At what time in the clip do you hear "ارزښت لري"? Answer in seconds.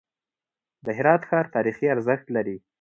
1.95-2.57